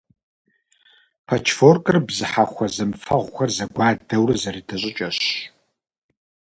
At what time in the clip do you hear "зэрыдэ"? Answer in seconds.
4.41-4.75